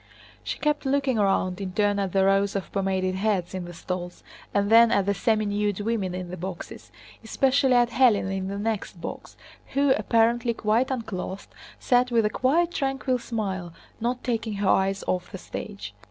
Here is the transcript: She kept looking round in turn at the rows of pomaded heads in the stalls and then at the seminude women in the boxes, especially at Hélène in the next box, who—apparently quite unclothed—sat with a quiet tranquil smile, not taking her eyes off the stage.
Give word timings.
She 0.43 0.57
kept 0.57 0.87
looking 0.87 1.17
round 1.17 1.61
in 1.61 1.73
turn 1.73 1.99
at 1.99 2.11
the 2.11 2.25
rows 2.25 2.55
of 2.55 2.71
pomaded 2.71 3.13
heads 3.13 3.53
in 3.53 3.65
the 3.65 3.73
stalls 3.75 4.23
and 4.51 4.71
then 4.71 4.89
at 4.91 5.05
the 5.05 5.13
seminude 5.13 5.79
women 5.81 6.15
in 6.15 6.31
the 6.31 6.37
boxes, 6.37 6.91
especially 7.23 7.75
at 7.75 7.91
Hélène 7.91 8.35
in 8.35 8.47
the 8.47 8.57
next 8.57 8.99
box, 8.99 9.37
who—apparently 9.75 10.55
quite 10.55 10.89
unclothed—sat 10.89 12.09
with 12.09 12.25
a 12.25 12.31
quiet 12.31 12.71
tranquil 12.73 13.19
smile, 13.19 13.73
not 13.99 14.23
taking 14.23 14.53
her 14.53 14.69
eyes 14.69 15.03
off 15.05 15.31
the 15.31 15.37
stage. 15.37 15.93